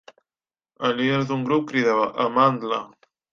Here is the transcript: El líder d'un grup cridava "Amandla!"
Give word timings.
El 0.87 0.95
líder 1.01 1.19
d'un 1.31 1.43
grup 1.49 1.67
cridava 1.73 2.09
"Amandla!" 2.25 2.81